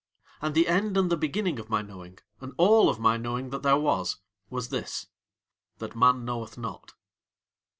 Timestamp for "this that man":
4.69-6.25